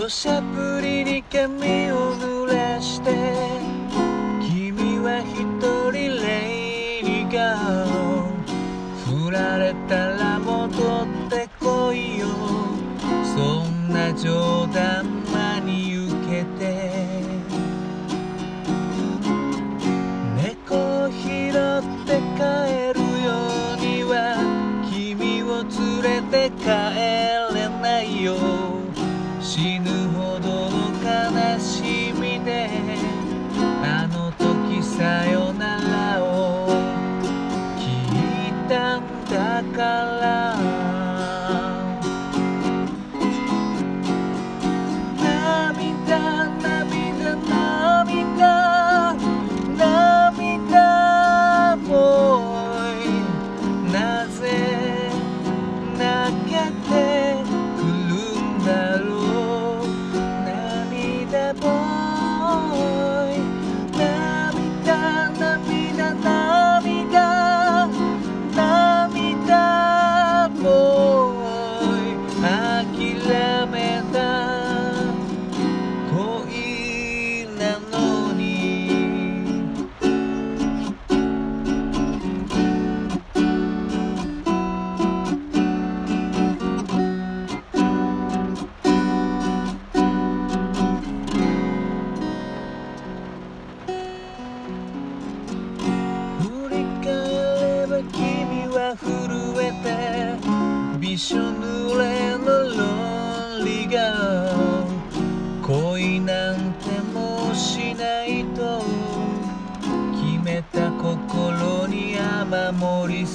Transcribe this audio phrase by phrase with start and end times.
[0.00, 3.59] 土砂降りに髪を濡らして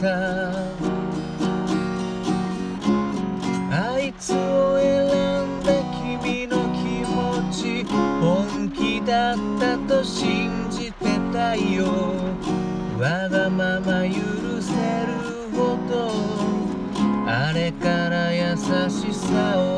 [0.00, 0.06] さ。
[3.70, 5.06] あいつを選
[5.46, 5.72] んだ
[6.22, 7.14] 君の気持
[7.52, 7.84] ち
[8.20, 11.84] 本気だったと信じてたよ。
[12.98, 14.72] わがまま許せ
[15.06, 15.12] る
[15.54, 16.10] ほど
[17.26, 19.69] あれから優しさを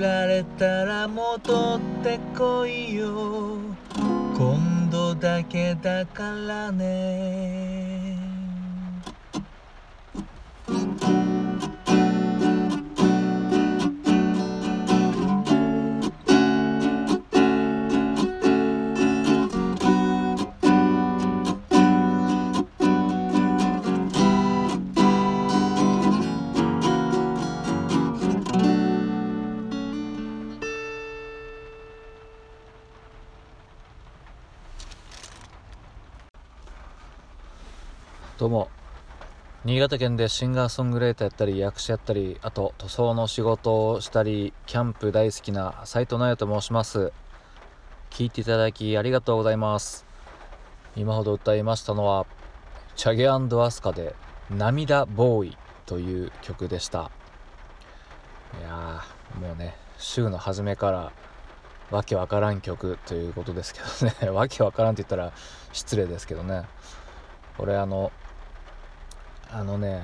[0.00, 3.76] 振られたら戻ってこいよ。
[4.34, 8.29] 今度だけだからね。
[38.40, 38.70] どうも。
[39.66, 47.12] 新潟県でシンガーソングライターやったり役者やったりあと塗装の仕事をしたりキャンプ大好きな斉藤直也と申します。
[48.08, 50.06] 聞いていただきありがとうございます。
[50.96, 52.24] 今ほど歌いましたのは
[52.96, 54.14] チャゲアスカで
[54.48, 57.10] 「涙ボーイ」という曲でした。
[58.58, 59.02] いや
[59.38, 61.12] もうね週の初めから
[61.90, 64.30] わけわからん曲ということですけどね。
[64.32, 65.30] わけわからんって言ったら
[65.74, 66.62] 失礼ですけどね。
[67.58, 68.10] 俺あの
[69.52, 70.02] あのね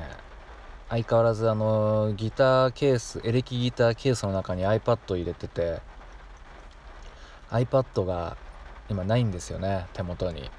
[0.88, 5.81] 相変わらずあのギターケースエレキギターケースの中に iPad を入れてて
[7.50, 8.37] iPad が
[8.88, 10.50] 今ないんですよね手元に。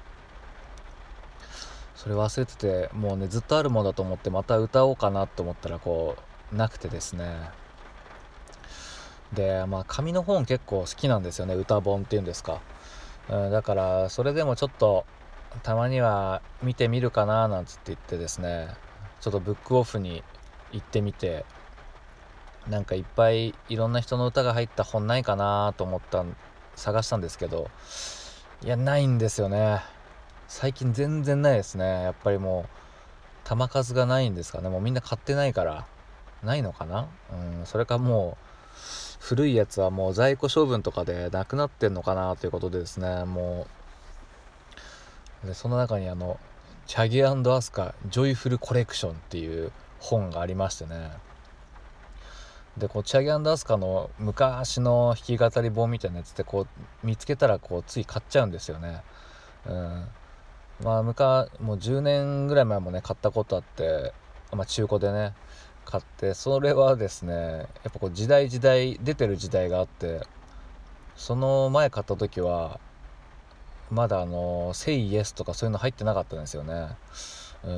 [1.94, 6.16] それ忘れててもうねずっとあるものだと思ってまた歌おうかなと思ったらこ
[6.52, 7.50] うなくてですね。
[9.32, 12.60] でまあ紙の本結構好きなんですよね歌本っていうんですか、
[13.28, 15.04] うん、だからそれでもちょっと
[15.62, 18.68] たまには見てみるかななんつって言ってですね
[19.20, 20.22] ちょっとブックオフに
[20.72, 21.44] 行ってみて
[22.68, 26.24] なんかいっぱいいろんな人の歌が入った本ないかなと思った
[26.76, 27.70] 探したんですけど
[28.62, 29.80] いやないんですよね。
[30.48, 32.02] 最近全然ないですね。
[32.02, 32.66] やっぱりも
[33.46, 34.68] う球数がないんですかね。
[34.68, 35.86] もうみんな買ってないから
[36.42, 37.08] ないのかな。
[37.32, 38.48] うんそれかもう
[39.20, 43.77] 古いやつはもう在庫処分とかでなくなってんのかなということでですねもう
[45.44, 46.38] でその中にあの
[46.86, 51.10] チャギアスカジョイフルコレクションっていう本がありましてね。
[52.78, 59.02] でこうチャギアスカの昔の弾き語り本みたいなやつってこう見つけたらこうつい買っちゃうんですよね。
[59.66, 60.08] うん。
[60.82, 64.12] まあ昔もう10年ぐらい前もね買ったことあって、
[64.52, 65.34] まあ、中古でね
[65.84, 70.22] 買ってそれはですねやっぱこう時代時代出てる時代があって
[71.16, 72.78] その前買った時は
[73.90, 76.88] まだあの「セイイエス」とかそういうの入ってなかったんですよね。
[77.64, 77.70] う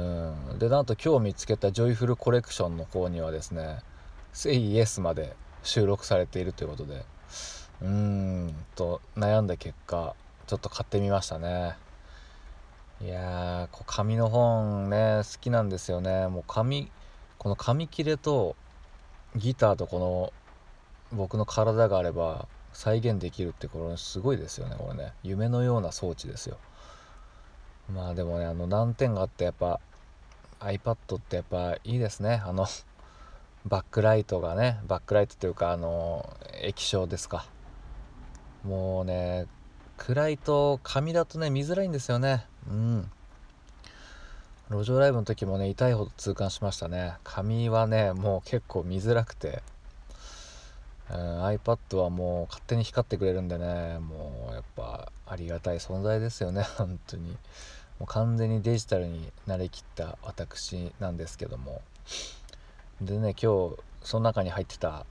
[0.54, 0.58] ん。
[0.58, 3.80] でなんと今日見つけたジョイフルコレクションの方にはですね
[4.32, 7.04] 「セイイエス」まで収録されているということで。
[7.82, 10.14] うーんと悩んだ結果
[10.46, 11.76] ちょっと買ってみましたね。
[13.00, 16.28] いやーこう紙の本ね好きなんですよね。
[16.28, 16.90] もう紙
[17.38, 18.56] この紙切れと
[19.36, 20.32] ギターとこの
[21.16, 24.76] 僕の体があれば再現できるってこれすごいですよね。
[24.78, 25.12] これね。
[25.22, 26.56] 夢のような装置ですよ。
[27.93, 29.81] まあでもねあの難点があってやっぱ
[30.61, 32.43] iPad ってやっぱいいですね。
[32.44, 32.67] あの
[33.67, 34.81] バックライトがね。
[34.87, 37.46] バックライトというかあの液晶ですか。
[38.64, 39.46] もうね
[39.96, 42.46] 暗いと紙だとね見づらいんですよね。
[42.69, 43.11] うん。
[44.70, 47.14] 路上ライブの時もね痛いほど痛感しましたね。
[47.25, 49.62] 紙はねもう結構見づらくて、
[51.12, 57.36] うん、iPad はもう勝手に光ってくれるんでねもうやっぱありがたい存在ですよね 本当に。
[57.98, 61.82] もう完全にデジタルに慣れきった私なんですけども。
[63.00, 65.04] でね今日その中に入ってた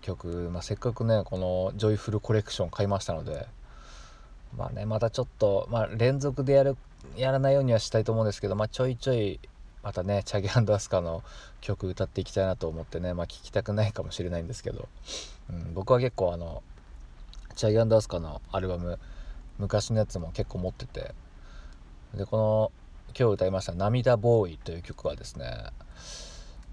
[0.00, 3.46] 曲、まあ、せっかくねこのジョイフルコレクション買いましたので
[4.56, 6.76] まあねまたちょっと、まあ、連続でやる
[7.16, 9.40] やらないようにはしたいと思うんですけど、まあ、ちょいちょい
[9.82, 11.22] またねチャギアスカの
[11.60, 14.88] 曲歌っていきたいなと思ってね、まあ、聞きたくないかもしれないんですけど、
[15.50, 16.62] うん、僕は結構あの
[17.56, 18.98] チャギアスカのアルバム
[19.58, 21.14] 昔のやつも結構持ってて。
[22.14, 22.72] でこの
[23.18, 25.66] 今日歌いました「涙ボーイ」という曲はですね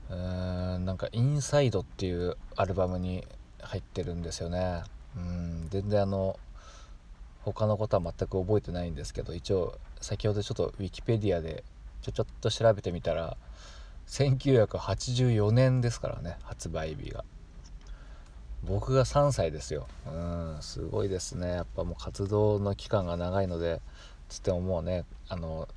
[0.09, 3.25] うーんなんか「インサイド」っていうアルバムに
[3.62, 4.83] 入ってるんですよね。
[5.15, 6.38] うん全然あの
[7.44, 11.63] 他のことは全く覚えてないんですけど一応先ほどちょっとウィキペディアで
[12.01, 13.38] ちょちょっと調べてみたら
[14.07, 17.24] 1984年ですからね発売日が。
[18.63, 19.88] 僕が3歳ですよ。
[20.06, 21.48] うんすごいですね。
[21.50, 23.81] やっぱもう活動の期間が長いので
[24.28, 25.68] つってももうねあの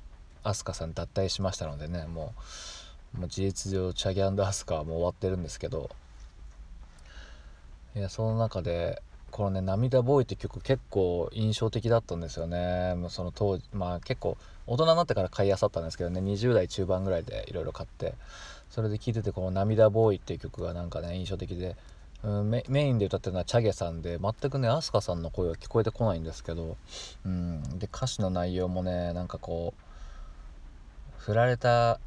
[0.43, 2.33] 飛鳥さん脱退しましたのでねも
[3.15, 5.89] うもう事実上チャギアスカはもう終わってるんですけど。
[7.95, 9.03] いやその中で
[9.33, 12.95] このね「涙ボーイ」って曲結構印象的だったんですよね。
[13.09, 14.37] その当時まあ結構
[14.67, 18.13] 大人になってから買いあさったんですけどね20代中盤ぐらいでいろいろ買って。
[18.69, 21.75] それで聴いててこの「涙ボーイ」っていう曲がなんかね印象的で、
[22.23, 26.75] うん、メインで歌ってるのはチャゲさんで全くね飛鳥さんの声は聞こえてこないんですけど、
[27.23, 31.99] うん、で歌詞の内容もねなんかこう振られた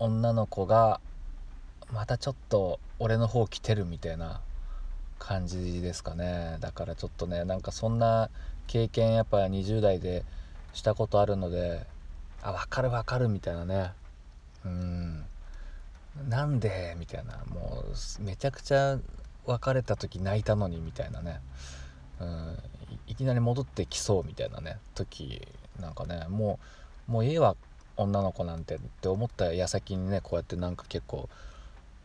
[0.00, 1.00] 女の子が
[1.92, 4.40] またちょっと俺の方来てるみたいな
[5.26, 6.58] 感じですかね。
[6.60, 8.28] だからちょっとねなんかそんな
[8.66, 10.22] 経験やっぱ20代で
[10.74, 11.86] したことあるので
[12.42, 13.92] あ分かる分かるみたいなね。
[14.66, 15.24] うん。
[16.28, 16.94] なんで？
[16.98, 17.38] みたいな。
[17.48, 18.98] もうめちゃくちゃ
[19.46, 21.40] 別れた時泣いたのにみたいなね。
[22.20, 22.58] うん。
[23.06, 24.78] いきなり戻ってきそうみたいなね。
[24.94, 25.48] 時
[25.80, 26.26] なんかね。
[26.28, 26.58] も
[27.08, 27.56] うもうええわ
[27.96, 31.30] 女の子なんてって思った矢先にねこうやってなんか結構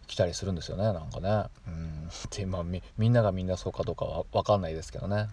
[0.09, 1.45] 来たりするんですよねなんかね。
[1.67, 2.09] うん。
[2.31, 5.27] でまあみみんながみんなそうかどうかは分かんないですけどね。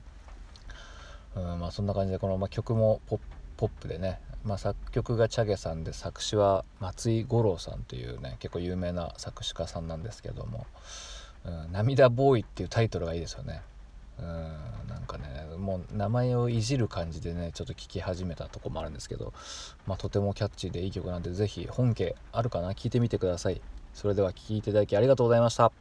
[1.34, 3.18] うんまあそんな感じでこの、まあ、曲もポ
[3.66, 10.66] ップでね、まあ、作曲がチャゲさんで作詞は松井五郎さんというね結構有名な作詞家さんなんですけども
[11.44, 13.62] 「うん、涙ボーイ」っていうタイトルがいいですよね。
[14.18, 14.26] うん
[14.88, 19.34] なんかねもう名前をいじる感じでねちょっと聴き始めたとこもあるんですけど、
[19.86, 22.74] まあ、とてもキャッチーでいい曲なんで是非本家あるかな？
[22.74, 23.60] 聴いてみてください。
[23.96, 25.72] それでは聴いていただきありがとうございました。